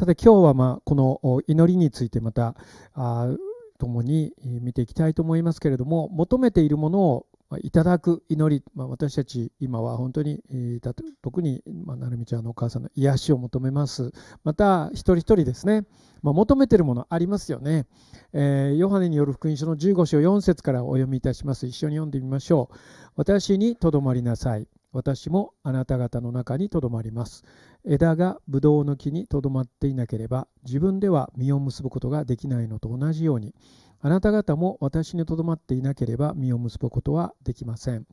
[0.00, 2.54] さて今日はまあこの祈りについてまた
[3.78, 7.26] 共に見ていきたいと思いますけれども求めているものを
[7.58, 14.12] いただく祈り、まあ、私たち今は本当に、えー、特に、まあ、なるみちゃんのお母さんの癒しを求めます。
[14.42, 15.84] また一人一人ですね、
[16.22, 17.84] まあ、求めてるものありますよね、
[18.32, 21.66] えー、ヨハネによる福音書の15章4節からお読みいたします。
[21.66, 22.76] 一緒に読んでみましょう。
[23.16, 24.66] 私にとどまりなさい。
[24.92, 27.44] 私もあなた方の中にとどまります。
[27.84, 33.54] 枝がブドウの木にとどまっていなければ自分では実を結ぶことができないのと同じように
[34.02, 38.06] あなた方も私にとどまっていなければ実を結ぶことはできません。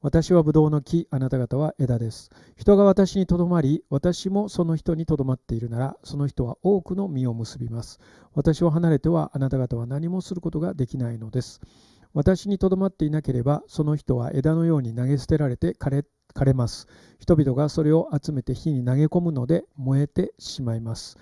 [0.00, 2.30] 私はブドウの木、あなた方は枝です。
[2.56, 8.00] 人が私にとどまり、私もその人にとどまっているなら、その人は多くの実を結びます。
[8.34, 11.62] 私を離れてはあなた方は何もすることができないのです。
[12.14, 16.04] 私にとどまっていなければ、その人は枝のように投げ捨てられて枯れ
[16.34, 16.86] 枯れます。
[17.18, 21.16] 人々がそれを集めて火に投げ込むので燃えてしまいます。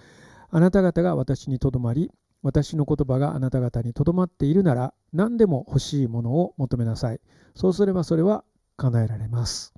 [0.51, 2.11] あなた方が私にとどまり、
[2.43, 7.21] 私の言葉があなた方にとどまっているなら、何でも欲しいものを求めなさい。
[7.55, 8.45] そうすればそれは
[8.77, 9.73] 叶えられます。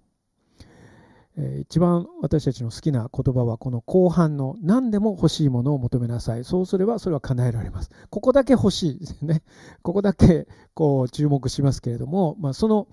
[1.37, 6.45] えー、一番私たちの好きな言葉はこの後半の何でも欲しいものを求めなさい。
[6.45, 7.91] そうすればそれは叶えられます。
[8.11, 9.43] ここだけ欲しいですね。
[9.83, 12.87] ここだけこう注目しますけれども、まあ、その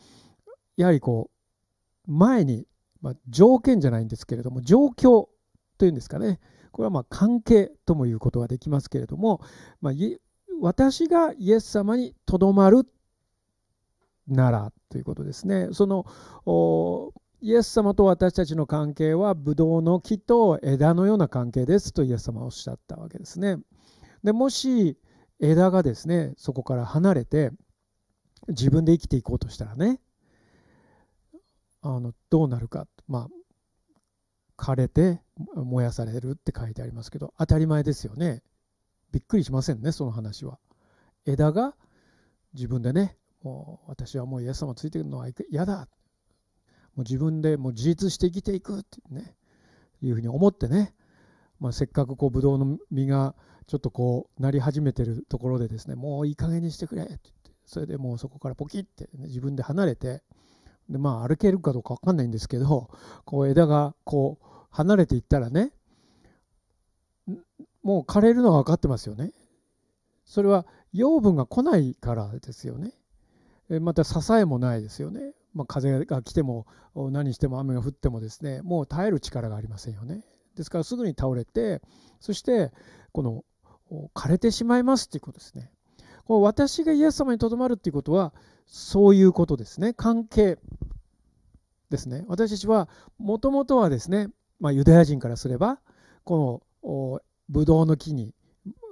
[0.76, 1.41] やはりこう
[2.08, 2.68] 前に、
[3.02, 5.28] まあ、条件じゃないんですけれども状況
[5.78, 6.40] というんですかね。
[6.72, 9.42] これはまあ関係ともいうことができますけれども、
[9.82, 9.94] まあ、
[10.62, 12.88] 私がイエス様にとどまる
[14.28, 15.70] ならということですね。
[15.74, 16.06] その
[17.42, 23.58] イエス様と私たちの関係はブドウの木と枝のような関係ですとイエス様はおっしゃったわけですね。
[24.24, 24.98] でもし
[25.40, 27.52] 枝がですねそこから離れて
[28.48, 30.00] 自分で生きていこうとしたらね
[31.82, 33.28] あのどうなるか、まあ、
[34.58, 35.22] 枯れて
[35.56, 38.44] 燃やされるって書いてありますけど当たり前ですよね。
[39.12, 40.60] びっくりしませんねその話は。
[41.26, 41.76] 枝が
[42.54, 45.88] 自分でねもう私はもうイエス様ついてくるのは嫌だ。
[46.96, 49.36] もう自分でもう自立して生きていくってね
[50.02, 50.94] いうふうに思ってね、
[51.60, 53.36] まあ、せっかくこうブドウの実が
[53.68, 60.22] ちょっとこうなり始めてるところでですねもういい加減にしてくれって言ってそれでもうそこからポキッて、ね、自分で離れて
[60.90, 62.90] でまあ歩けるかどうか分かんないんですけど
[63.26, 65.74] こう枝がこう離れていったらね
[67.84, 69.34] もう枯れるのは分かってますよね。
[70.26, 72.94] それは養分が来ないからですよね。
[73.80, 75.34] また支えもないですよね。
[75.54, 76.66] まあ、風が来ても
[76.96, 80.24] 何しても雨が降ってもですねもう耐える力がありませんよね。
[80.56, 81.82] ですからすぐに倒れて
[82.20, 82.72] そして
[83.12, 83.44] この
[84.14, 85.72] 枯れてしまいますっていうことですね。
[86.26, 88.34] こう私がイエス様にとどまるっていうことは
[88.74, 89.94] そういうことですね。
[89.94, 90.58] 関係
[91.90, 92.24] ですね。
[92.30, 92.88] 私たちは
[93.20, 94.30] もともとはですね、
[94.62, 95.82] まあ、ユダヤ人からすれば
[96.24, 98.34] このブドウの木に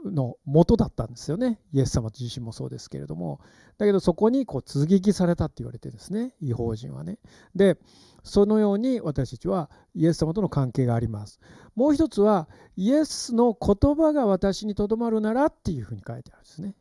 [0.04, 1.62] の元だったんですよね。
[1.72, 3.40] イエス様自身もそうですけれども。
[3.78, 7.18] だけどそこにこう追撃されたって言われてですね違法人はね。
[7.56, 7.78] で
[8.26, 11.40] そのように私たちはイエス様との関係があります。
[11.76, 16.76] もう一つはイエスの言葉が私にとどまるならっていうふうに書いてあるんですね。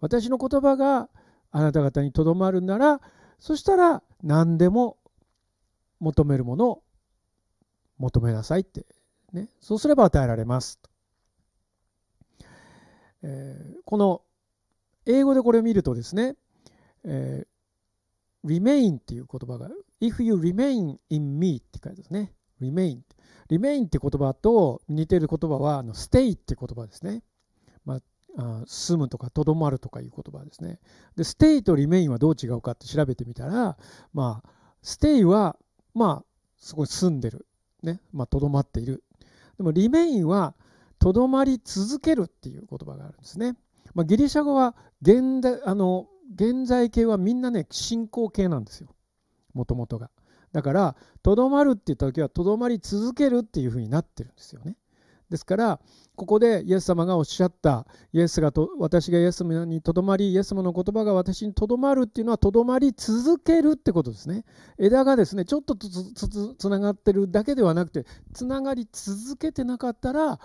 [0.00, 1.10] 私の言葉が
[1.50, 3.00] あなた方にとどまるなら
[3.38, 4.98] そしたら何でも
[5.98, 6.82] 求めるものを
[7.98, 8.86] 求めなさいって、
[9.32, 10.80] ね、そうすれば与えられます、
[13.22, 14.22] えー、この
[15.06, 16.36] 英語でこれを見るとですね、
[17.04, 19.68] えー、remain っていう言葉が
[20.00, 22.32] if you remain in me って書いてますね。
[22.60, 22.98] remain
[23.50, 27.22] remain って言葉と似てる言葉はあの stay って言葉ですね、
[27.84, 28.00] ま、あ
[28.66, 30.78] 住むとかとどまるとかいう言葉ですね。
[31.16, 33.76] で stay と remain はどう違うかって調べてみたら
[34.12, 34.48] まあ
[34.82, 35.56] stay は
[35.94, 36.24] まあ
[36.58, 37.46] そこに住んでる。
[37.82, 38.00] ね。
[38.12, 39.02] まあとどまっている。
[39.56, 40.54] でも remain は
[40.98, 43.56] とどまり続けるっていう言葉があるんですね、
[43.94, 48.88] まあ、ギリシャ語は現代あの現在形はみんなね進行形なんですよ。
[49.54, 50.10] もともとが。
[50.52, 54.76] だからとどまるって言った時はとどまり続けるっていうふうになってるんですよね。
[55.30, 55.80] ですから
[56.16, 64.44] ここでイエス様がおっしゃったイエスがと私がイエス様にとどまりイエス様の言葉が私にとどまるっていうのはとどまり続けるってことですね。
[64.76, 68.04] 枝がですねちょっとつながってるだけではなくて
[68.34, 70.40] つながり続けてなかったら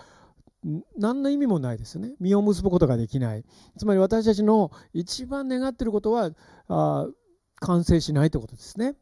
[0.96, 2.14] 何の意味もないですよね。
[2.20, 3.44] 実を結ぶことができない。
[3.76, 6.30] つまり私たちの一番願ってることは
[6.68, 7.06] あ
[7.60, 8.94] 完成しないということですね。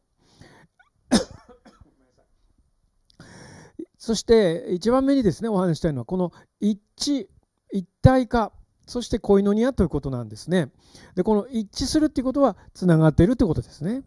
[4.04, 6.30] そして一番目にですねお話したいのはこの
[6.60, 7.26] 一致
[7.72, 8.52] 一体化
[8.86, 10.68] そしてコイノニアということなんですね。
[11.14, 14.02] でこの一致するっていうことはつながっているってことですね。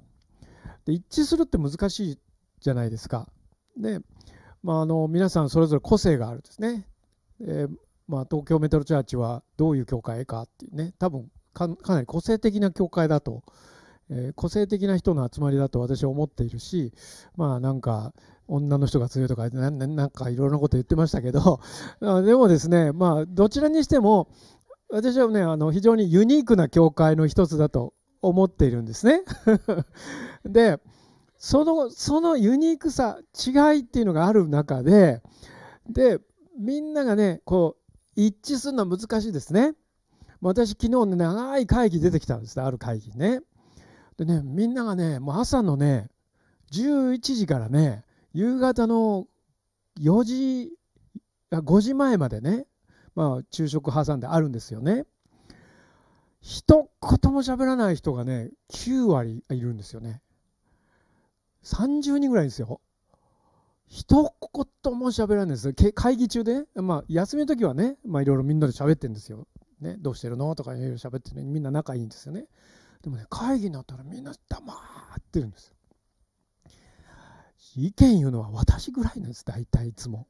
[0.86, 2.20] で一致するって難しい
[2.62, 3.28] じゃないですか。
[3.76, 4.00] で、
[4.62, 6.88] まあ、あの皆さんそれぞれ個性があるんですね。
[7.42, 7.70] えー、
[8.08, 10.94] まあ、東京メトロチャーチはどういう教会かっていうね。
[11.00, 13.42] 多分かなり個性的な教会だと、
[14.12, 16.94] えー、個性的な人の集まりだと私は思っているし
[17.36, 18.14] まあなんか
[18.48, 21.60] 女の人が強いとかななんかいろいろなこと言ってましたけど
[22.00, 24.30] でもですねまあどちらにしても
[24.90, 29.22] 私はねあの非常にユニークな教会の一つだと思っているんですね。
[30.46, 30.80] で
[31.38, 35.22] そのそのユニークさ違いっていうのがある中で
[35.90, 36.20] で
[36.58, 39.76] みんながねこう一致するのは難しいですね。
[40.42, 43.42] 私昨日ね長い会議出てきたんですある会議ね。
[44.18, 46.10] でねみんながねもう朝のね
[46.72, 48.04] 11時からね
[48.38, 49.26] 夕方の
[50.00, 50.72] 4時
[51.52, 52.68] 5時前までね
[53.16, 55.06] まあ昼食挟んであるんですよね
[56.40, 60.22] 一言も喋らない人がね9割いるんですよね
[61.64, 62.80] 30人ぐらいですよ。
[63.88, 64.34] 一
[64.84, 65.74] 言も喋らないです。
[65.94, 69.48] 会議中で、まあ、休みの時はね、まあ、いろいろみんなで喋ってるんですよ。
[69.82, 72.46] ね、どうしてるのとかいろいろ喋ってね、みんな仲いいんですよね。
[73.02, 75.77] でもね、会議になったらみんな黙ってるんですよ。
[77.78, 80.28] 意見言うのは私ぐらいなんです、大体いつも。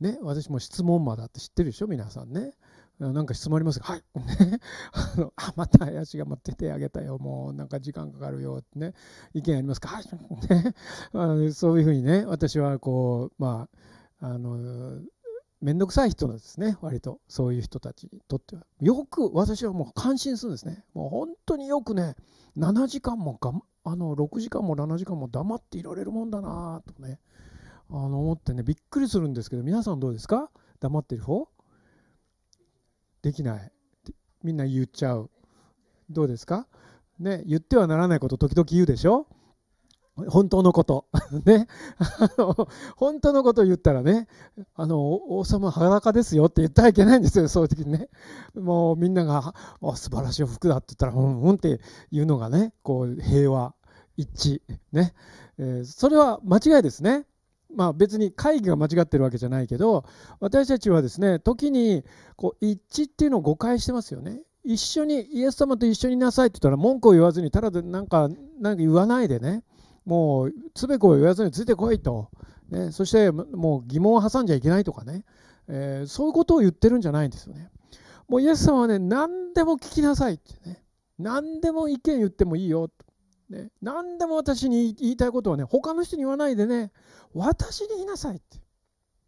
[0.00, 2.52] ね、私も質問魔だって知ってるでしょ、皆さんね。
[3.00, 3.92] なんか質問ありますか？
[3.92, 4.02] はい。
[4.48, 4.60] ね。
[4.92, 7.18] あの、あ、また林が待って手あげたよ。
[7.18, 8.78] もうなんか時間かかるよって。
[8.78, 8.92] ね。
[9.34, 9.88] 意見ありますか？
[9.88, 10.04] はい。
[10.50, 10.74] ね。
[11.12, 13.68] あのそういうふうにね、私はこう、ま
[14.20, 15.00] あ、あの、
[15.60, 16.76] 面倒くさい人なんですね。
[16.80, 17.20] 割と。
[17.28, 18.66] そういう人たちにとっては。
[18.80, 20.84] よく、私はもう感心するんですね。
[20.94, 22.16] もう本当によくね、
[22.56, 23.52] 7時間もが
[23.88, 27.18] あの、6時間も7時間も黙っていられるもんだなとね、
[27.90, 30.50] あの、思ってね、びっくりするんですけど、皆さんどうですか？
[30.80, 31.48] 黙ってる方？
[33.22, 33.72] できない。
[34.42, 35.30] みんな言っちゃう。
[36.10, 36.66] どうですか？
[37.18, 39.26] ね言ってはならないこと時々言うでしょ？
[40.28, 41.06] 本当のこと。
[41.44, 41.66] ね
[41.98, 44.26] あの本当のことを言ったらね
[44.74, 48.08] あの王様裸ですよって言ったらいけないんですよそういう時にね。
[48.54, 49.54] もうみんなが
[49.96, 51.80] 「素晴らしい服だ」って言ったら「うんうん」って
[52.10, 53.74] いうのがねこう平和。
[54.18, 54.60] 一。
[54.60, 54.60] 致
[54.92, 55.14] ね、
[55.58, 57.24] えー、それは間違いですね。
[57.74, 60.06] まあ、別に会議が間違ってるわけじゃないけど
[60.40, 62.02] 私たちはですね時に
[62.34, 64.40] こう一致っていうのを誤解してますよね。
[64.64, 68.28] 一緒にイエス様と一緒にいなさいって言ったら文句を言わずにただでなんか
[68.60, 69.62] なんか言わないでね。
[70.04, 72.30] もうつべこを言わずについてこいと、
[72.70, 75.24] ね、そしてもう疑問を挟んじゃいけないとかね、
[75.68, 77.68] えー、そういうことを言ってるんじゃないんですよね。
[78.26, 80.82] もうイエス様はね何でも聞きなさいってね。
[81.18, 82.88] 何でも意見言ってもいいよ
[83.50, 86.92] ね、何でも私に言いたいことはね他の人に言わないでね
[87.32, 88.58] 私に言いなさいって、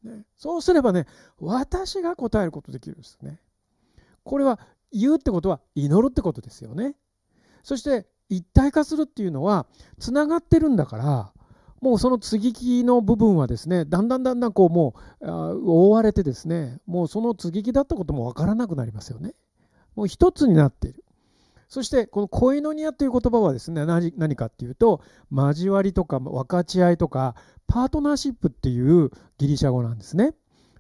[0.05, 1.07] ね、そうすればね
[1.39, 3.41] 私が答えることできるんですね。
[4.23, 4.61] これは
[4.93, 6.95] 言うってことは祈るってことですよね。
[7.63, 9.67] そして一体化するっていうのは
[9.99, 11.33] つながってるんだから
[11.81, 19.35] もうその接ぎ木の部分はですねだんだんだんだんこうもう覆われてですねもうその接ぎ木だったこともわからなくなりますよね。
[19.97, 21.05] もう一つになっている。
[21.71, 25.01] そしてこのコイノニアという言葉はですね何何かっていうと
[25.33, 27.35] 交わりとか分かち合いとか
[27.67, 30.35] パートナーシップっていうギリシャ語なんですね。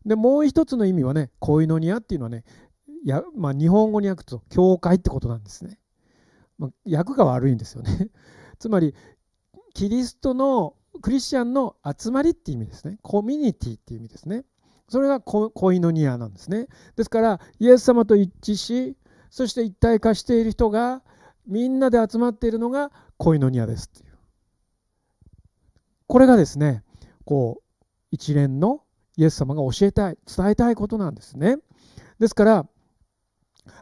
[0.05, 2.45] でもう一つの意味はねコイノニアっていうのはね
[3.05, 5.79] や、まあ、日本語に訳すと教会ってことなんですね。
[6.59, 8.11] まあ、訳が悪いんですよね。
[8.59, 8.95] つまり
[9.75, 12.99] キリストのクリスチャンの集まりっていう意味ですね。
[13.03, 14.45] コミュニティっていう意味ですね。
[14.89, 16.67] それがコイノニアなんですね。
[16.97, 18.97] ですからイエス様と一致し
[19.31, 21.03] そして一体化している人が
[21.47, 24.19] みんなで集まっているのがコイノニアですっていう。
[26.07, 26.83] これがですね
[27.25, 28.83] こう一連の
[29.17, 31.59] イエス様が教えたい伝えたいことなんですね。
[32.19, 32.67] ですから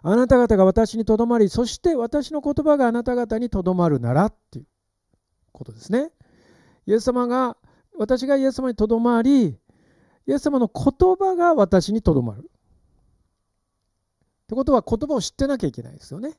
[0.02, 4.66] あなた方が私にとどまりそして私の言葉があなた方にとどまるならっていう
[5.52, 6.10] ことですね。
[6.86, 7.56] イエス様が
[7.98, 9.58] 私がイエス様にとどまり
[10.26, 12.50] イエス様の言葉が私にとどまる。
[14.48, 16.32] ってことは言葉を知ってなきゃいけないですよね。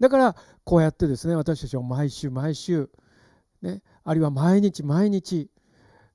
[0.00, 2.88] だからこうやってですね私たちは毎週毎週、
[3.60, 5.50] ね、あるいは毎日毎日、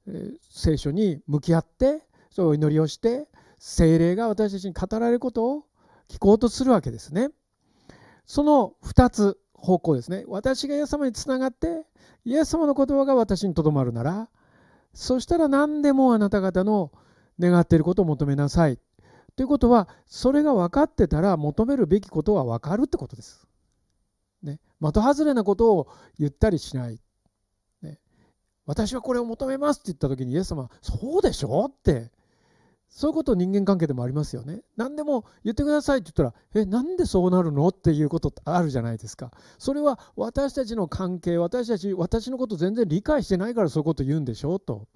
[0.07, 2.01] えー、聖書に向き合って
[2.31, 3.27] そう祈りをして
[3.59, 5.65] 精霊が私たちに語られることを
[6.07, 7.29] 聞こうとするわけですね。
[8.25, 10.23] その2つ方向ですね。
[10.27, 11.85] 私がイエス様につながって
[12.25, 14.29] イエス様の言葉が私にとどまるなら
[14.95, 16.91] そしたら何でもあなた方の
[17.39, 18.79] 願っていることを求めなさい
[19.35, 23.47] ということはそれが分かってたら求めるべきことは分かるってことです。
[24.41, 25.87] ね、的外れなことを
[26.19, 26.99] 言ったりしない。
[27.81, 27.99] ね、
[28.65, 32.11] 私はこれを求めますって言った時にイエス様そうでしょって
[32.93, 34.61] そういうこと人間関係でもありますよね。
[34.77, 39.31] 何でも言ってくださいって言ったら、え、なんでそうなるのっていうことってあるじゃないですか。
[39.57, 44.87] それは私たちの関係、私たち、私のこと全然理解してないからそういうこと言うんでしょうと。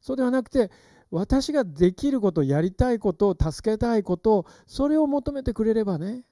[0.00, 0.70] そうではなくて、
[1.10, 6.24] 私ができることやりたいこと助けたいことそれを求めてくれればね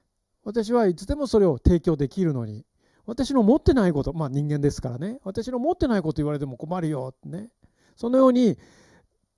[0.43, 2.63] 私はいつでもそれを提供できるのに
[3.05, 7.49] 私の持ってないことまあ人間ですからね私の持ってないこと言われても困るよってね
[7.95, 8.57] そのように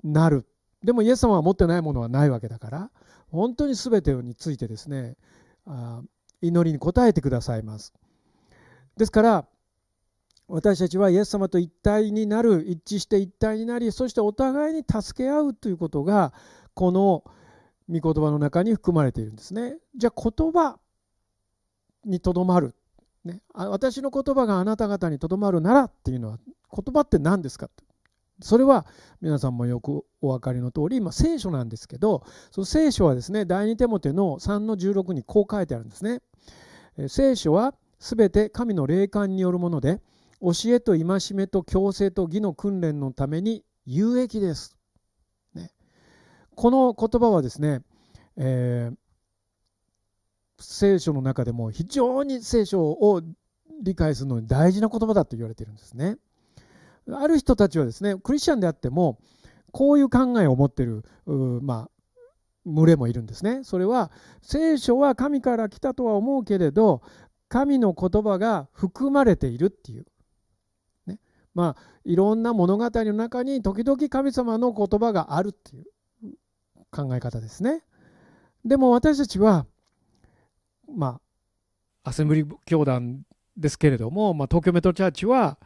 [0.04, 0.46] なる。
[0.84, 2.92] でもイエス様は持ってないものはないわけだから
[3.28, 5.18] 本当に全てについてですね
[5.66, 6.02] あ
[6.42, 7.94] 祈りに応えてくださいます。
[8.98, 9.46] ですから
[10.50, 16.34] 私たちはイエス様と一体になる一致して一体になりそしてお互いに助け合うということが
[16.74, 17.24] この
[17.88, 19.78] 御言葉の中に含まれているんですね。
[19.96, 20.80] じゃあ言葉
[22.04, 22.74] にとどまる、
[23.26, 26.40] ね、私の言葉があなた方にとどまるならっていうのは
[26.72, 27.68] 言葉って何ですか？
[27.68, 27.84] と
[28.42, 28.86] それは
[29.22, 36.22] 皆さんもよくお分かりの通り今聖書なんですけどその聖書はですね第二手モテの3の16にこう書いてあるんですね。
[37.08, 40.02] 聖書は全て神の霊感によるもので
[40.42, 44.78] 教えと戒めと強制と義の訓練のために有益です。
[45.54, 45.72] ね、
[46.56, 47.82] この言葉はですね、
[48.38, 48.98] えー、
[50.60, 53.22] 聖書の中でも非常に聖書を
[53.82, 56.18] 理解するのに大事な言葉だと言われているんですね。
[57.12, 59.20] ある人たちはですねクリスチャンであっても
[59.72, 61.90] こういう考えを持っているまあ
[62.66, 63.64] 群れもいるんですね。
[63.64, 67.02] それは聖書は神から来たとは思うけれど
[67.48, 70.06] 神の言葉が含まれているっていう
[71.54, 75.86] まあ、いろんな物語の中に時々神様の言葉があるっていう
[76.92, 77.84] 考え方ですね。
[78.66, 79.66] でも私たちは、
[80.94, 81.20] ま
[82.04, 83.24] あ、アセンブリ教団
[83.58, 85.58] ですけれども、まあ、東京メトロチャーチは、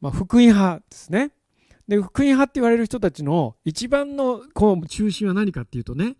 [0.00, 1.32] まあ、福音派ですね。
[1.88, 6.16] で福音派って言われる人たちの一番のこう中心は何かっていうとね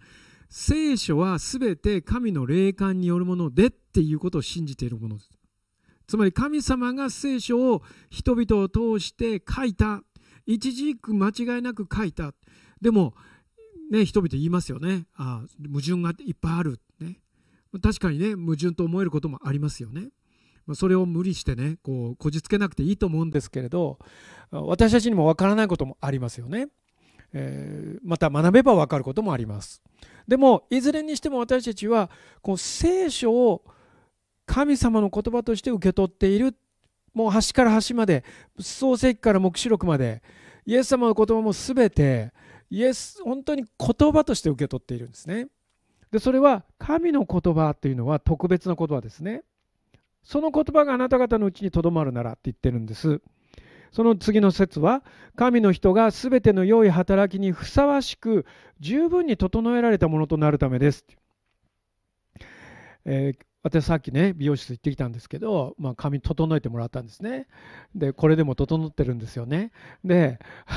[0.51, 5.31] 聖書は全て神の霊感によるものでっていうことを信じているものです。
[6.13, 10.03] つまり神様が聖書を人々を通して書いた。
[10.45, 12.35] 一字一句間違いなく書いた。
[12.83, 13.15] でも
[13.91, 15.07] ね人々言いますよね。
[15.15, 17.17] ああ矛盾がいっぱいある、ね、
[17.83, 20.11] 確かにね矛盾と思えることもありますよね。
[20.75, 23.99] それを無理してねこうこじつけなくていいと思うんですけれど
[24.51, 26.69] 私たちにもわからないこともありますよね、
[27.33, 29.81] えー、また学べばわかることもあります。
[30.29, 32.11] でもいずれにしても私たちは
[32.43, 33.65] こう聖書を
[34.47, 36.57] 神様の言葉として受け取っている。
[37.15, 38.25] もう端から端まで
[38.59, 40.23] 創世記から黙示録まで
[40.65, 42.33] イエス様の言葉も全て
[42.71, 45.49] イエス本当に言葉として受け取っているんですね。
[46.11, 49.43] でそれは神の言葉というのは特別な言葉ですね。
[50.23, 53.21] その言葉があなた方のうちにとどまるならって言ってるんです。
[53.93, 55.05] その次の説は
[55.37, 58.47] 神の人が全ての良い働きにふさわしく
[58.81, 61.05] 十分に整えられたものとなるためです、
[63.05, 67.47] えー、私さっきね美容室行ってきたんですけど、まあ、髪整えてもらったんですね
[67.95, 69.73] でこれでも整ってるんですよね
[70.05, 70.39] で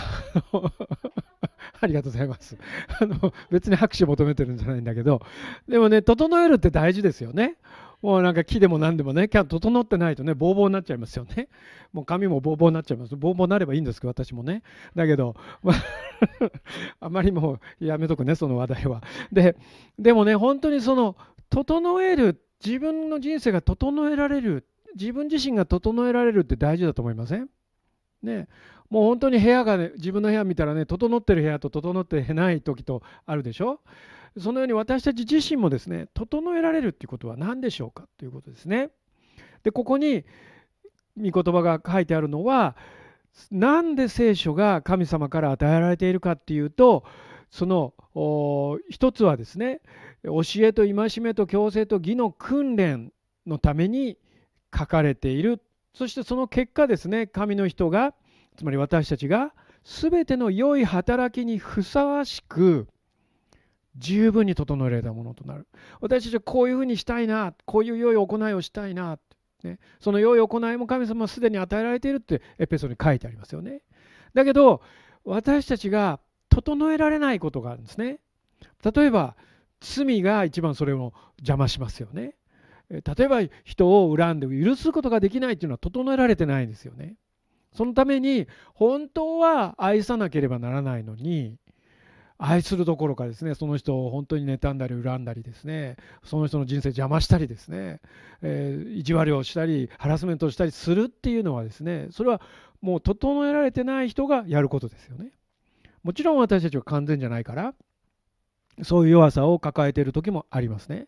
[1.82, 2.58] ありがとうございます
[3.02, 5.22] あの別に拍手求めてるんじゃないんだけど
[5.68, 7.58] でもね整えるって大事ですよね
[8.06, 11.48] もうなんか木でも何でもね、キャン整ってないとね、ボーボーになっちゃいますよね。
[11.92, 13.16] もう髪もボーボーになっちゃいます。
[13.16, 14.62] ボーボーなればいいんですけど、私もね。
[14.96, 15.74] だけど、ま
[17.00, 19.02] ああまりもうやめとくね、その話題は。
[19.32, 19.58] で、
[19.98, 21.16] でもね、本当にその、
[21.50, 24.66] 整える自分の人生が整えられる
[24.98, 27.50] 自分自身が整えられるって大事だと思いません？
[28.24, 28.48] ね。
[28.90, 33.82] もう本当に部屋がね自分の部屋見たらね整ってる部屋と整ってない時とあるでしょ？
[34.38, 38.90] そのように私たち自身もですね整えられるっていうことは何でしょうかということですね。
[39.64, 40.26] でここに
[41.18, 42.76] 御言葉が書いてあるのは
[43.52, 47.04] なんで聖書が神様から与えられているかっていうと
[47.50, 47.94] その
[48.90, 49.82] 一つはですね
[50.24, 53.12] 教えと戒めと強制と義の訓練
[53.46, 54.18] のために
[54.78, 55.62] 書かれている。
[55.94, 58.14] そしてその結果ですね神の人が
[58.58, 62.88] つまり私たちが全ての良い働きにふさわしく
[63.98, 65.68] 十分に整えられたものとなる。
[66.02, 69.20] 私たちはこういうふうにしたいなこういう良い行いをしたいな、
[69.64, 73.84] ね、その良い行いも神様はすでに与えられているってエペソに書いてありますよね。
[74.34, 74.82] だけど
[75.24, 76.20] 私たちが
[76.56, 78.20] 整えられないことがあるんですね
[78.84, 79.36] 例えば
[79.82, 82.34] 罪が一番それを邪魔しますよね。
[82.90, 87.16] 例えば人を恨んで許すことができないというのは整えられてないんですよね。
[87.74, 91.58] そのために本当は愛さなければならないのに
[92.38, 98.00] 愛するどころかですねその人を本当に妬んだり恨んだりですねその人の人生邪魔したりですね、
[98.42, 102.42] えー、意地悪をしたりハラスメントをしたりするっていうのはですねそれは
[102.82, 105.32] もう整えられてない人がやることですよね。
[106.06, 107.74] もちろん私たちは完全じゃないから
[108.84, 111.08] そういう弱さを抱えている時もありますね。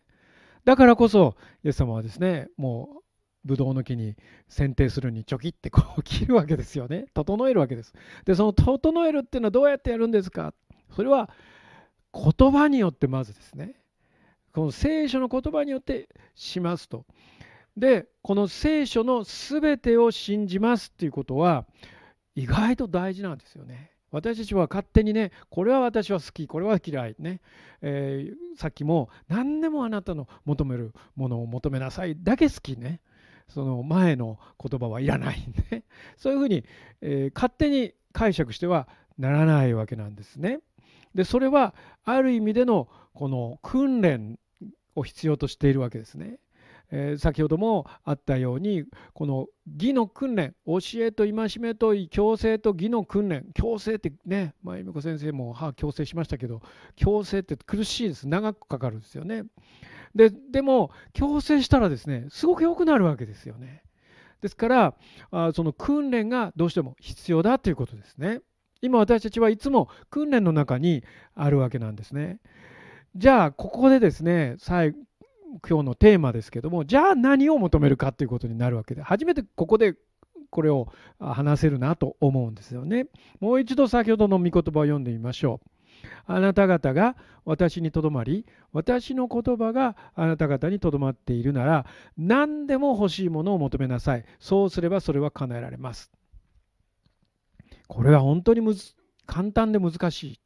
[0.64, 3.02] だからこそ、イエス様はですね、もう、
[3.44, 4.16] ブドウの木に
[4.48, 7.06] 剪定するにちょきってこう切るわけですよね。
[7.14, 7.94] 整えるわけです。
[8.24, 10.52] で、その整えるっていうのはどうやってやるんですか？
[10.94, 11.30] それは
[12.12, 13.74] 言葉によってまずですね
[14.52, 17.04] この聖書の言葉によってしますと
[17.76, 21.66] でこの聖書の全てを信じますっていうことは
[22.34, 27.40] 意外と大事なんですよね私たちは勝手にねこれは私は好きこれは嫌いね、
[27.82, 33.00] えー、さっきも何でもあなたの求めるものを求めなさいだけ好きね
[33.48, 35.84] その前の言葉はいらないんで
[36.16, 36.64] そういうふうに、
[37.00, 38.88] えー、勝手に解釈しては
[39.18, 40.60] ならないわけなんですね。
[41.14, 41.74] でそれは
[42.04, 44.38] ある意味でのこの訓練
[44.94, 46.38] を必要としているわけですね。
[46.90, 56.62] えー、先ほどもあったようにこの義の訓練教えと戒めと強制と義の訓練強制ってね前美子先生もは強制しましたけど
[56.96, 59.44] 強制って苦しいです長くかかるんですよね。
[60.14, 63.82] ででも強制したらですねすごく良くなるわけですよね。
[64.40, 64.94] ですから
[65.30, 68.40] あその訓練がどうしても必要だということですね。
[68.80, 71.04] 今私たちはいつも訓練の中に
[71.34, 72.38] あるわけなんですね。
[73.16, 74.56] じゃあここでですね
[75.68, 79.94] 今日のテーマですけどもじゃあ何を求めるかということになるわけで初めてここで
[80.50, 80.88] これを
[81.18, 83.06] 話せるなと思うんですよね。
[83.40, 85.68] もう一度先ほどの御言葉を読んでみましょう。
[86.26, 91.86] あなた方が私にとどまり私の言葉があなた方にとどまっているなら
[92.16, 94.24] 何でも欲しいものを求めなさい。
[94.38, 96.10] そうすればそれは叶えられます。
[97.88, 98.94] これは本当にむず
[99.26, 100.40] 簡単で難しい。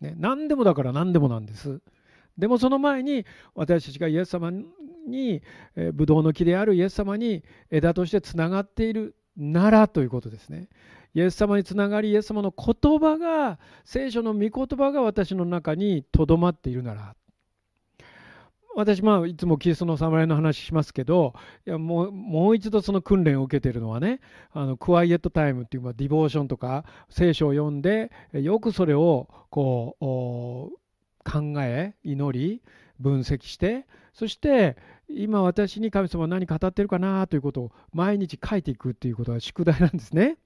[0.00, 1.80] ね、何でもだから何でもなんです。
[2.36, 3.24] でもその前に
[3.54, 5.42] 私たちがイエス様に、
[5.76, 10.68] えー、ブドウの木であるイエス様に枝としてつながっているならということですね。
[11.14, 17.14] イエス様につながりイエス様の言葉が聖書の御言葉が私の中にとどまっているなら
[18.74, 21.34] 私まあいつもキリストの侍の話しますけど
[21.66, 24.20] いやもうもう一度その訓練を受けているのはね
[24.52, 29.96] あのクワイエットタイムっていうディボーションとか聖書を読んでよくそれをこ
[30.74, 30.83] う
[31.24, 32.62] 考え祈り
[33.00, 34.76] 分析してそして
[35.08, 40.38] 今私に神様は何語ってるかなということを毎日書いていくっていうことが宿題なんですね。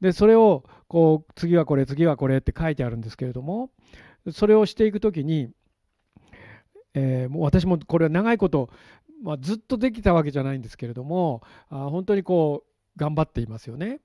[0.00, 3.70] でそれをこう次はこれ次はこれって書いてあるんですけれども
[4.30, 5.50] それをしていく時に、
[6.94, 8.68] えー、もう私もこれは長いこと、
[9.22, 14.00] まあ、ずっとできたわけじゃないんですけれどもあ本当にこう頑張っていますよね。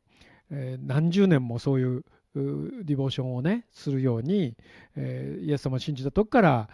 [0.49, 4.55] えー、何十年もそういうディボーションをねするように、
[4.95, 6.69] えー、イエス様を信じた時から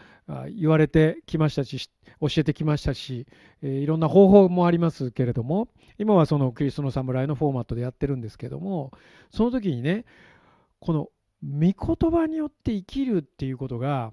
[0.55, 1.89] 言われてきましたし
[2.21, 3.25] 教えてきましたし、
[3.63, 5.67] えー、いろんな方法もありますけれども
[5.97, 8.91] 今はそのクリストの侍のフォーマットでやってるんですけども
[9.31, 10.05] その時にね
[10.79, 11.09] この
[11.43, 14.11] 御言葉によって生きるっていうことが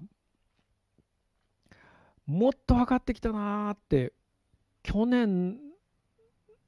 [2.25, 4.13] もっと分かってきたなーって
[4.81, 5.57] 去年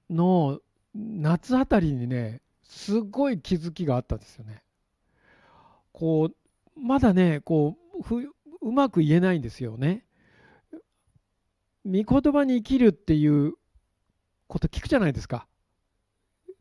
[0.09, 0.59] の
[0.93, 4.61] 夏あたりにねすごい気づきがあったんですよね。
[5.97, 7.75] こうまだねこ
[8.11, 8.21] う
[8.61, 10.05] うまく言えないんですよね。
[11.87, 13.53] 御言葉に生きるっていう
[14.45, 15.47] こと聞くじゃないですか。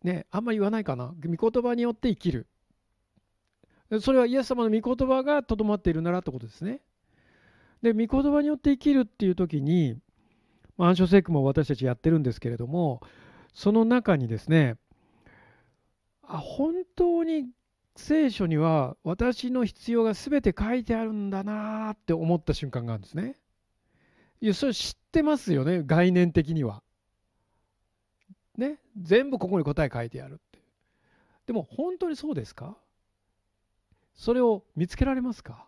[0.03, 1.15] ね、あんまり言わないかな。
[1.23, 2.47] 御言葉によって生きる。
[4.01, 6.81] それはイエス様の御言葉がとどまっているならってことですね。
[7.83, 9.99] で、御言葉によって生きるっていう時に、
[10.79, 13.03] まあ、暗唱聖句も私たちやってるんですけれども、
[13.53, 14.77] その中にですね、
[16.23, 17.51] あ本当に
[17.97, 23.37] 聖書には私の必要が全て書いてあるんだなって思った瞬間があるんですね。
[24.41, 26.83] いやそれ知ってますよね概念的には。
[28.57, 30.61] ね全部ここに答え書いてあるって。
[31.47, 32.77] でも本当にそうですか？
[34.15, 35.67] それを見つけられますか？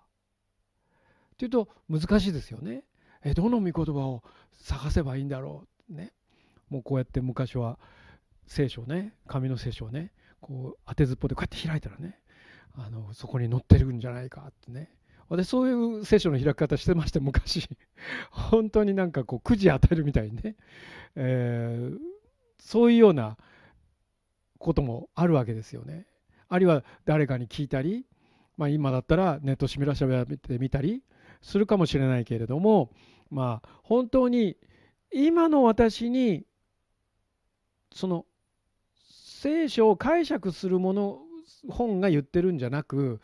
[1.38, 2.84] というと難しいですよね。
[3.24, 5.94] えどの御言葉を探せばいいんだろう？
[5.94, 6.12] ね。
[6.68, 7.78] もうこうやって昔は
[8.46, 12.18] 聖書ね紙の聖書をねこう当てずっぽでこうやって開いたらね
[12.74, 14.90] あのそこに載ってるんじゃないかってね。
[15.28, 17.68] 私そういう聖書の開き方してまして昔。
[18.30, 20.56] 本当になんかこうくじ当てるみたいにね、
[21.16, 21.98] えー、
[22.58, 23.36] そういうような
[24.58, 26.06] こともあるわけですよね。
[26.48, 28.06] あるいは誰かに聞いたり、
[28.56, 31.02] まあ、今だったらネットシミュラーションで見たり
[31.42, 32.90] するかもしれないけれども
[33.30, 34.56] まあ本当に
[35.12, 36.44] 今の私に
[37.92, 38.24] その
[39.40, 41.20] 聖書を解釈するもの
[41.68, 43.20] 本が言ってるんじゃなく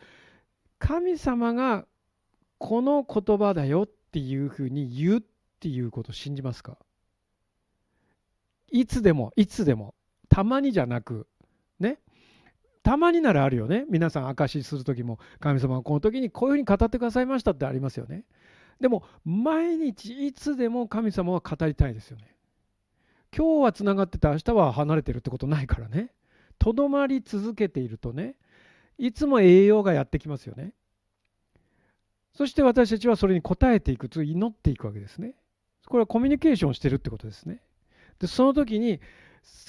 [0.79, 1.85] 神様が
[2.57, 5.21] この言葉だよっていうふうに言うっ
[5.59, 6.77] ていうことを信じますか？
[8.71, 9.93] いつでもいつでも。
[10.29, 11.27] たまにじゃなく。
[11.79, 11.99] ね？
[12.81, 13.85] たまにならあるよね。
[13.89, 18.23] 皆さん証しする時も神様はこの時にこういうふうに語ってくださいましたってありますよね。
[18.79, 22.34] でも毎日いつでも神様は語りたいですよね。
[23.35, 26.11] 今日はつながってて明日は離れてるってことないからね。
[26.57, 28.35] とどまり続けているとね
[28.97, 30.73] いつも栄養がやってきますよね。
[32.33, 35.35] そして私たちはそれに応えていくと祈っていくわけですね。
[35.87, 37.61] これはコミュニケーションしてるってことですね。
[38.19, 39.01] でその時に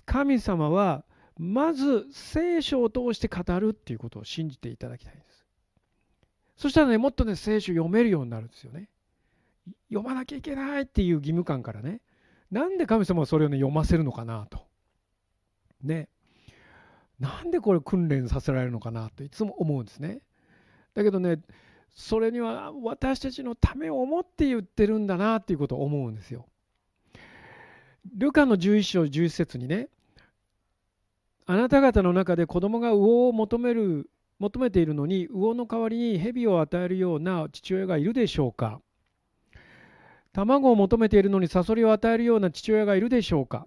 [0.04, 1.04] 神様は
[1.38, 5.44] まず聖書を通して語るっていうことを信じていただきたいんです。
[6.56, 8.88] そしたらねもっとね聖書読めるようになるんですよね。
[9.88, 12.00] 読まなきゃいけないっていう義務感からね。
[12.56, 14.60] なんで神様はそれをね読ませるのかなと。
[15.82, 16.08] ね。
[17.20, 20.20] なんでこれ訓練させられるのかなといつも思うんですね。
[20.94, 21.38] だけどね
[21.90, 26.46] それには私たちのためを思って言ってるんだなっていうことを思うんですよ。
[28.16, 29.88] ルカの11章11節にね
[31.44, 38.80] あなた方の中で子供が魚を求める求めているのに魚の代わりに蛇を与えるような父親がいるでしょうか。
[40.36, 43.66] 卵を求めているのにサソリを与えるような父親がいるでしょうか？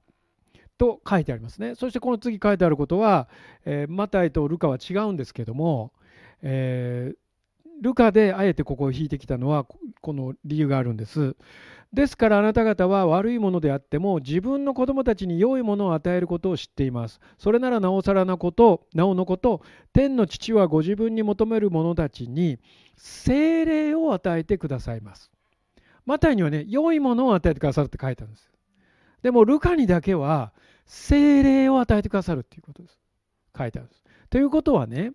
[0.77, 1.73] と書いてありますね。
[1.73, 3.27] そしてこの次書いてあることは、
[3.65, 5.93] えー、マタイとルカは違うんですけども、
[6.43, 7.15] えー、
[7.81, 11.35] ルカであえてここを引いてきたのはこの理由があるんです。
[11.91, 17.19] ですからあなた方は悪いものであっても自分の子供たちに良いものを与えることを知っています。
[17.39, 22.59] それならなおさらなこと、なおのこと、天の父はご自分に求める者たちに
[22.95, 25.31] 精霊を与えてくださいます。
[26.09, 28.51] マタイにはね、良いものを与えてくださるって書いてあるんです。
[29.21, 30.53] でも、ルカにだけは、
[30.87, 32.99] 精霊を与えてくださるっていうことです。
[33.55, 34.03] 書いてあるんです。
[34.31, 35.11] ということはね、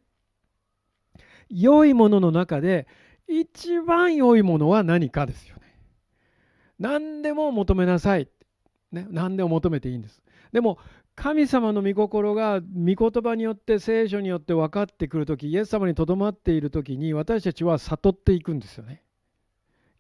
[1.49, 2.87] 良いものの中で、
[3.27, 5.63] 一番良いものは何かですよね。
[6.79, 8.29] 何でも求めなさい。
[8.93, 10.23] ね、何でも求めていいんです。
[10.53, 10.79] でも、
[11.17, 19.03] 神様の御心が御言葉によって聖書によって分かってくるときイエス様にとどまっているときに私たちは悟っていくんですよね。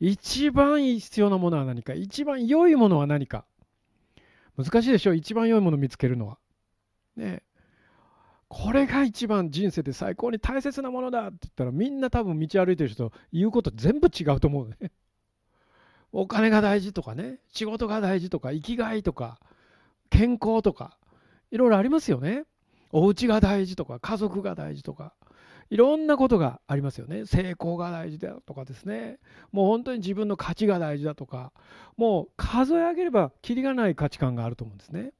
[0.06, 1.94] 一番必要なものは何か？
[1.94, 3.46] 一番良いものは何か？
[4.58, 5.14] 難しいでしょ？
[5.14, 6.38] 一番良いもの見つけるのは。
[7.16, 7.42] ね
[8.48, 14.92] これが一番人生で最高に大切なものだって言ったらみんな多分道歩いてる人言うこと全部違うと思うね。
[16.12, 17.38] お金が大事とかね。
[17.52, 18.52] 仕事が大事とか。
[18.52, 19.40] 生きがいとか。
[20.10, 20.98] 健康とか。
[21.50, 22.44] いろいろありますよね。
[22.92, 23.98] お家が大事とか。
[23.98, 25.14] 家族が大事とか。
[25.74, 27.26] いろんなことがありますよね。
[27.26, 29.18] 成功が大事だとかですね。
[29.50, 31.52] もう本当に自分の価値が大事だとか、
[31.96, 35.10] もう数え上げればきりがない価値観があると思うんですね。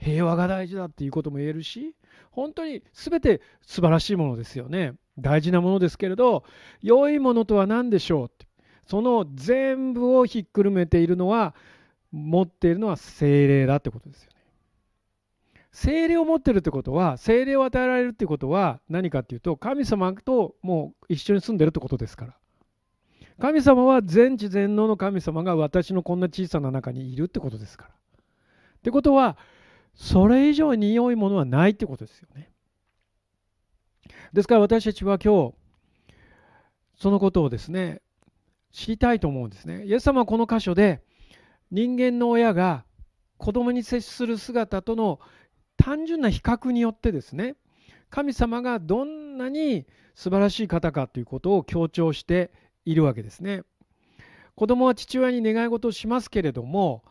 [0.00, 1.94] 平和が大事だっていうことも言えるし、
[2.30, 4.94] 本当に全て素晴らしいものですよね。
[5.18, 6.42] 大事なものですけれど、
[6.80, 8.46] 良いものとは何でしょうって。
[8.86, 11.54] その全部をひっくるめているのは、
[12.12, 14.37] 持っているのは精霊だってことですよね。
[15.70, 22.36] 精霊を持ってるってことは精霊を与えられるってことは何かっていうと神様ともう一緒に住んでるってことですから。
[23.40, 27.90] 神様は全知全能の神様が私のこんな小さな中にいるってことですから。
[27.90, 29.36] ってことは
[29.94, 32.50] それ以上に良いものはないってことですよね。
[34.32, 35.54] ですから私たちは今日
[36.96, 38.02] そのことをですね
[38.72, 39.84] 知りたいと思うんですね。
[39.84, 41.02] イエス様はこの箇所で
[41.70, 42.84] 人間の親が
[43.36, 45.20] 子供に接する姿との
[45.78, 47.56] 単純な比較によってですね
[48.10, 52.50] 神様がどんなに素晴らしい方かということを強調して
[52.84, 53.62] いるわけですね。
[54.56, 57.04] 子供は父親に願い事をしますけれども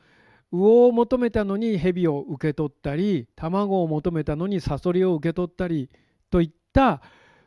[0.51, 5.89] 魚を求めたのに蛇を受け取ったり卵を求めたのにサソリを受け取ったり
[6.29, 7.01] といった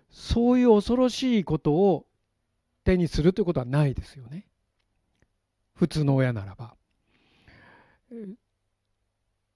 [0.08, 2.06] そういう恐ろしいことを
[2.84, 4.46] 手にするということはないですよね
[5.74, 6.74] 普通の親ならば。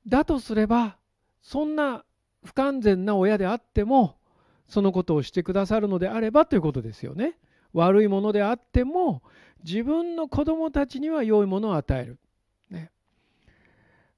[0.07, 0.99] だとすれば
[1.45, 2.05] そんな
[2.43, 4.17] 不完全な親であっても
[4.67, 7.39] そのことをしてくださるのであればということですよね。
[7.75, 9.23] 悪いものであっても
[9.63, 12.19] 自分の子供たちには良いものを与える。
[12.71, 12.91] ね、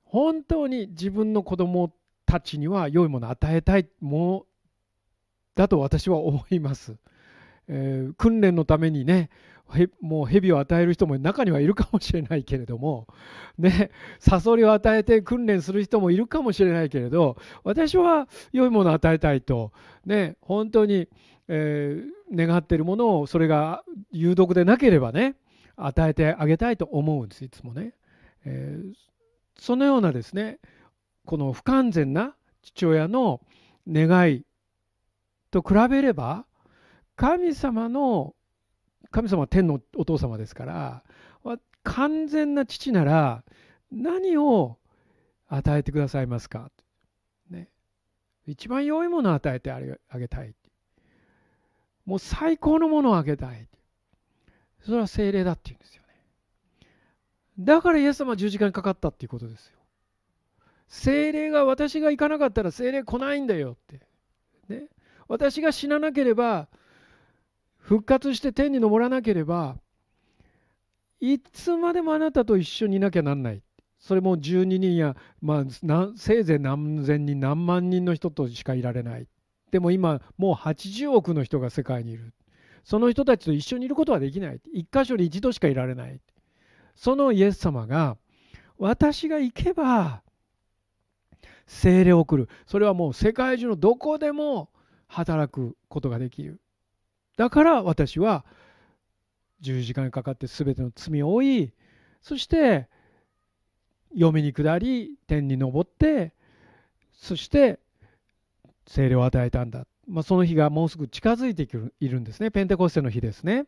[0.05, 1.93] 本当に自分の子供
[2.27, 4.47] たちには良いものを与えたいもの
[5.57, 6.97] だと私は思います。
[7.67, 9.31] えー、訓練のためにね
[10.01, 13.07] もう蛇を与える人も中にはいるかもしれないけれども、
[13.59, 19.73] ね、サソリを与えて訓練する人もいるかもしれないけれど私は良いものを与えたいと、
[20.05, 21.09] ね、本当に、
[21.49, 25.37] えー、願っているものをそれが有毒でなければね
[25.77, 27.95] 与えてあげたいと思うんですいつもね、
[28.45, 28.95] えー、
[29.59, 30.59] そのようなですね
[31.25, 33.41] この不完全な父親の
[33.89, 34.45] 願い
[35.51, 36.47] と比べれば
[37.17, 38.35] 神様の
[39.17, 41.03] 神様は天のお父様ですから
[41.85, 43.45] 完全な父なら
[43.91, 44.77] 何を
[45.49, 46.71] 与えてくださいますか、
[47.49, 47.71] ね、
[48.47, 50.55] 一番良いものを与えてあげたい。
[52.05, 53.67] もう最高のものをあげたい。
[54.85, 56.89] それは精霊だっていうんですよね。
[57.59, 59.79] だからイエス様は十字架にかかったっていうことですよ。
[60.89, 64.01] 精霊が私が行かなかったら精霊来ないんだよって、
[64.69, 64.89] ね、
[65.27, 66.69] 私が死ななければ
[67.87, 69.77] 復活して天に昇らなければ
[71.21, 73.63] いつまでもあなたと一緒にいなきゃなんない。
[74.01, 79.29] それも12人や、まあ、せいぜい何千人何万人の人としかいられない。
[79.71, 82.35] でも今もう80億の人が世界にいる。
[82.83, 84.61] その人たちと一緒にいることはできない。
[84.73, 86.21] 一箇所に一度しかいられない。
[86.97, 88.17] そのイエス様が
[88.79, 90.23] 私が行けば
[91.69, 92.49] 精霊を送る。
[92.67, 94.71] それはもう世界中のどこでも
[95.07, 96.61] 働くことができる。
[97.37, 98.45] だから私は
[99.63, 101.73] 10時間かかって全ての罪を負い
[102.23, 102.89] そして
[104.13, 106.33] 読みに下り天に昇って
[107.15, 107.79] そして
[108.87, 111.69] 精霊を与えたんだ、まあ、その日がもうすぐ近づいて
[112.01, 112.51] いるんですね。
[112.51, 113.67] ペンテコステの日ですね。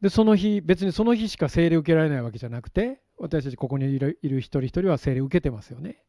[0.00, 6.02] でその日別にその日しか精霊受けられないわけじゃなくて私たちここにいるいる一人一人は精霊を受けてますよね。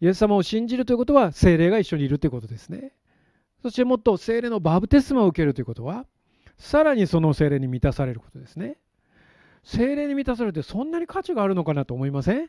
[0.00, 2.92] イエス様を信じるということは精霊が一緒にいるということですね。
[3.62, 6.06] そしてもっと精霊のバプテスマを受けるということは
[6.58, 8.76] さらにその精霊に満たされることですね。
[9.62, 12.48] 精霊に満たされてそんなに価値があるのかなと思いません？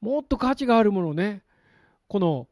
[0.00, 1.42] もっと価値があるものをね
[2.08, 2.48] この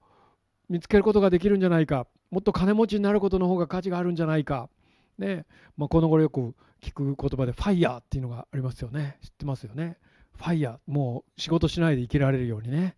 [0.68, 2.06] 見つけることができるんじゃないか。
[2.30, 4.68] もっと金持ちになることの方が価値があるんじゃないか。
[5.16, 5.46] ね。
[5.78, 9.16] まあ、この頃よく聞く言葉でファイヤーっていうのがありますよね。
[9.22, 9.96] 知ってますよね？
[10.36, 10.78] ファイヤー。
[10.86, 12.96] もう仕事しないで生きられるようにね。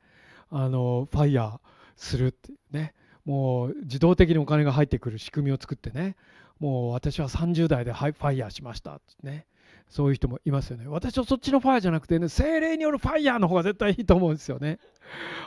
[0.50, 1.60] あのファイヤー
[1.94, 2.94] するってね。
[3.24, 6.16] もう自動的にお金が入ってくる仕組みを作ってね
[6.58, 9.46] もう私は30代でファイヤーしましたってね
[9.90, 10.86] そういう人もいますよね。
[10.86, 14.78] 私はそっちのファイヤーじゃなくてね、精霊によるファイヤーの方が絶対いいと思うんですよね。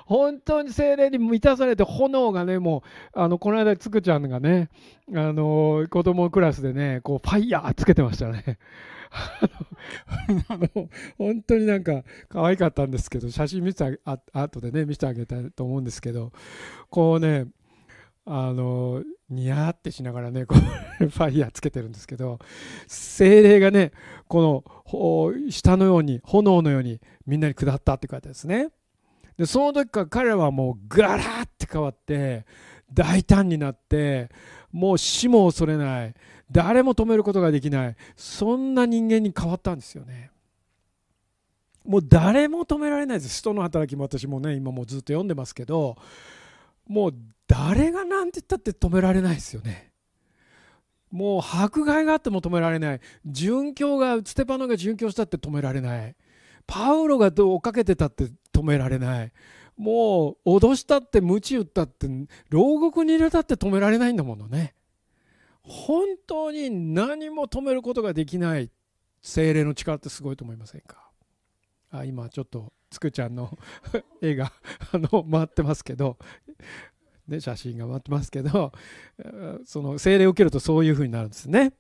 [0.06, 2.84] 本当に精霊に満たされて炎がね、も
[3.16, 4.70] う、あの、この間、つくちゃんがね、
[5.16, 8.60] あの、子供クラスでね、こう、ファイヤーつけてましたね。
[10.50, 16.32] あの本当になんか可愛かったんですけど写真見せてあ後でね見せてあげたいと思うんですけど
[16.90, 17.46] こうね
[18.26, 20.56] あのニヤってしながらねこ
[21.02, 22.40] う ファイヤーつけてるんですけど
[22.88, 23.92] 精霊がね
[24.28, 28.70] この下のように炎のようにみんなに下ったって書いてあるんですね。
[29.38, 32.46] でその時から彼はもうガラッて変わって
[32.94, 34.30] 大胆になって
[34.72, 36.14] もう死も恐れない
[36.52, 40.30] 誰も止めることができないそんな人間に変わったんですよね。
[41.84, 43.40] もう誰も止められないです。
[43.40, 45.98] 人の働きも私もね今もうずっと読んでますけど
[46.88, 47.16] もう
[47.54, 49.92] 誰が何て言ったって止められないですよね。
[51.12, 53.00] もう迫害があっても止められない。
[53.28, 56.16] 殉教が、ステパノが殉教したって止められない。
[56.66, 59.32] パウロが追っかけてたって止められない。
[59.78, 62.08] もう脅したって鞭打ったって
[62.50, 64.74] 牢獄に入れたって止められないんだものね。
[65.62, 68.72] 本当に何も止めることができない
[69.22, 71.12] 精霊の力ってすごいと思いませんか？
[71.92, 73.58] あ今ちょっとつくちゃんの
[74.22, 74.52] 絵が
[74.92, 76.18] あの回ってますけど
[77.28, 78.74] ね、写真が回ってますけど
[79.66, 81.74] その精霊を受けるとそういうふうになるんですね。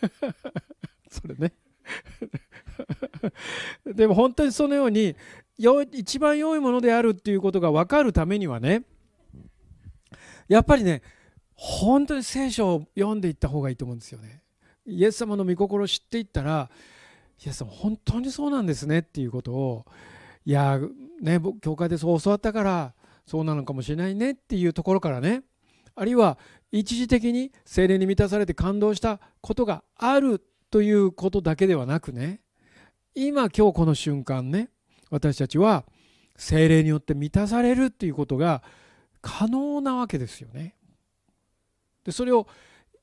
[1.10, 1.52] それね
[3.84, 5.14] でも本当にそのように
[5.92, 8.84] 一番良いものであるっていうことが分かるためにはね
[10.48, 11.02] やっぱりね
[11.54, 14.42] 本当に聖書を読んでいった方がいいと思うんですよね。
[14.86, 16.70] イエス様の御心を知っていったら
[17.44, 19.86] イエス様本当にそうなんですねっていうことを
[20.44, 20.80] いや
[21.20, 22.94] ね教会でそう教わったから
[23.26, 25.42] そうなのかもしれないねっていうところからね
[25.94, 26.38] あるいは
[26.70, 32.40] 一時的に精霊に満たされて感動したことがあるということだけではなくね
[33.14, 34.70] 今今日この瞬間ね
[35.10, 35.84] 私たちは
[36.36, 38.62] 精霊によって満たされるっていうことが
[39.20, 40.74] 可能なわけですよね。
[42.04, 42.48] でそれを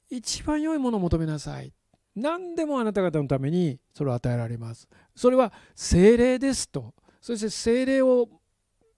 [0.09, 1.71] 一番良いものを求めなさい。
[2.15, 4.89] 何でもあなた方のためにそれを与えられます。
[5.15, 6.93] それは精霊ですと。
[7.21, 8.27] そして精霊を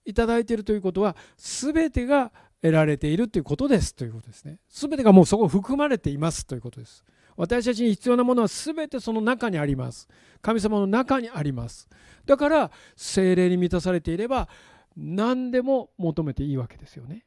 [0.04, 4.58] いただいているということは全てが得られているということですということですね。
[4.68, 7.04] 全てがもうそこ含まれていますということです。
[7.36, 10.08] 私たちに必要なものは全てその中にあります。
[10.42, 11.88] 神様の中にあります。
[12.26, 14.48] だから精霊に満たされていれば
[14.96, 17.24] 何でも求めていいわけですよね。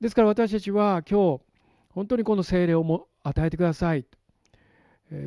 [0.00, 1.42] ですから私たちは今日
[1.88, 4.04] 本当にこの精霊をも与えてください。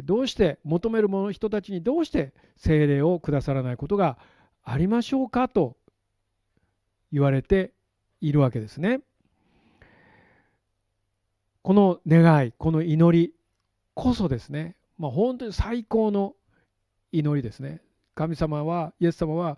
[0.03, 4.17] どうして求める者人たちにどうして精霊をくださらないことが
[4.63, 5.77] ありましょうかと
[7.11, 7.73] 言われて
[8.21, 9.01] いるわけですね。
[11.61, 13.33] この願い、この祈り
[13.93, 16.35] こそですね、まあ、本当に最高の
[17.11, 17.81] 祈りですね。
[18.15, 19.57] 神様は、イエス様は、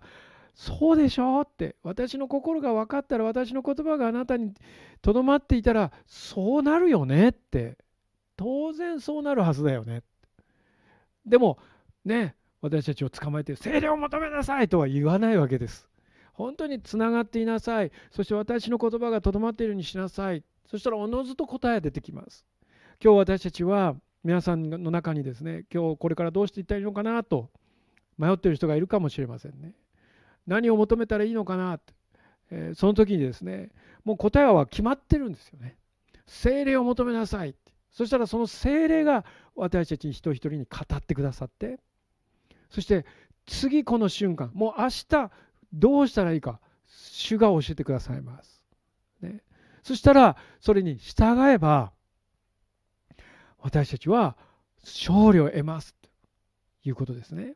[0.54, 4.54] そうでしょうって、私の心が分かったら、私の言葉があなたに
[5.00, 7.78] とどまっていたら、そうなるよねって、
[8.36, 10.02] 当然そうなるはずだよね。
[11.24, 11.58] でも、
[12.04, 15.88] ね、私たちを捕まえて精霊を求めなさいとは言わないわけです。
[16.32, 17.92] 本当につながっていなさい。
[18.10, 20.42] そして私の言葉がとどまっているようにしなさい。
[20.70, 22.46] そしたらおのずと答えが出てきます。
[23.04, 27.50] 今日私たちは皆さんの中にですね今日これからどうしていったらいいのかなと
[28.16, 29.74] 迷っている人がいるかもしれませんね
[30.46, 31.92] 何を求めたらいいのかなって、
[32.52, 33.70] えー、その時にですね
[34.04, 35.76] もう答えは決まってるんですよね
[36.26, 37.56] 精霊を求めなさい
[37.90, 39.24] そしたらその精霊が
[39.56, 41.80] 私たち一人一人に語ってくださって
[42.72, 43.04] そして
[43.46, 45.30] 次この瞬間もう明日
[45.72, 48.62] どうしたらいいか主が教えてくださいます、
[49.20, 49.42] ね、
[49.82, 51.92] そしたらそれに従えば
[53.58, 54.36] 私たちは
[54.82, 56.08] 勝利を得ますと
[56.84, 57.54] いうことですね。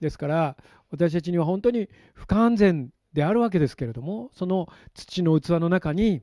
[0.00, 0.56] ですから
[0.90, 6.22] 私たちには本当に不完全であるわけですけれどもその土の器の中に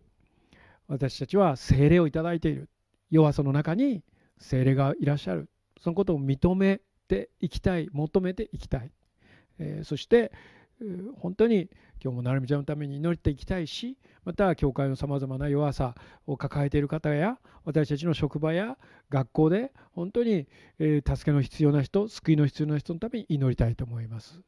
[0.87, 2.69] 私たちは精霊をいただいている。
[3.09, 4.03] 弱さの中に
[4.37, 5.49] 精霊がいらっしゃる。
[5.81, 8.91] そのことを認めていきたい求めていきたい、
[9.59, 10.31] えー、そして
[11.19, 11.69] 本当に
[12.03, 15.95] 今日も成美ちゃんのために祈っていきたいしまた教会のさまざまな弱さ
[16.27, 18.77] を抱えている方や私たちの職場や
[19.09, 20.47] 学校で本当に、
[20.79, 24.41] えー、助けの必要な人救いの必要な人のために祈りたいと思います。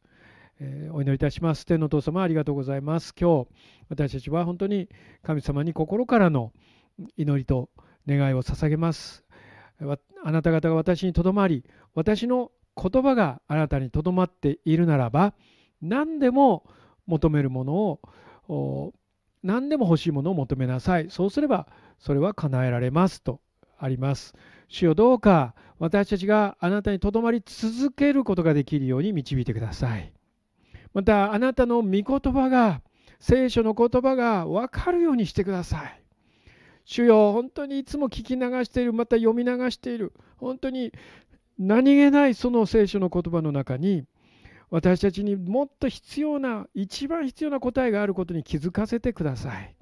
[0.62, 1.66] えー、お祈りいたします。
[1.66, 3.14] 天のお父様ありがとうございます。
[3.20, 3.48] 今日
[3.90, 4.90] 私たちは本当に
[5.24, 6.52] 神様に心からの
[7.16, 7.70] 祈りと
[8.08, 9.24] 願いを捧げます。
[10.24, 11.64] あなた方が私にとどまり、
[12.00, 12.50] 私の
[12.82, 15.34] 言葉があなたにとどまっているならば、
[15.82, 16.66] 何でも
[17.08, 18.00] 求めるもの
[18.48, 18.94] を、
[19.44, 21.08] 何でも欲しいものを求めなさい。
[21.10, 23.42] そうすれば、それは叶えられますと
[23.78, 24.34] あります。
[24.70, 30.14] 主よどうか私たちがあなたにとどまり続けることができるように導いてください。
[30.94, 32.82] また、あなたの御言葉が、
[33.20, 36.04] 聖書の言葉が分かるようにしてください。
[36.86, 40.92] 主よ、本当にいつも聞き流している、また読み流している、本当に
[41.60, 44.06] 何気ないその聖書の言葉の中に、
[44.70, 49.76] 私たちにもっと必要な、一番必要な答えがあることに気づかせてください。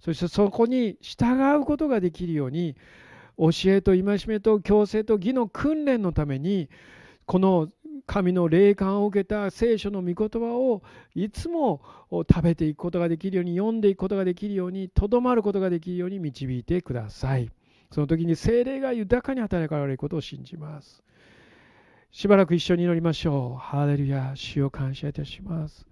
[0.00, 2.76] そしてそこに従うことができるように、
[3.38, 6.68] 教えと戒めと強制と義の訓練のために、
[7.24, 7.68] この
[8.06, 10.82] 神の霊感を受けた聖書の御言葉を
[11.14, 11.80] いつも
[12.10, 17.50] 食べていくことができるように読んでいくことができるようにとどまることができるように導いてください
[17.90, 21.02] その時に精霊が豊かに働かれることを信じます
[22.12, 23.58] しばらく一緒に祈りましょう。
[23.58, 24.32] ハレルヤ。
[24.36, 25.91] 主を感謝いたします。